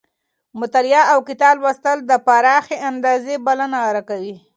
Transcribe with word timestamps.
مطالعه 0.59 1.03
اوکتاب 1.15 1.55
لوستل 1.63 1.97
د 2.05 2.11
پراخې 2.25 2.77
اندازې 2.89 3.33
بلنه 3.45 3.77
راکوي. 3.95 4.35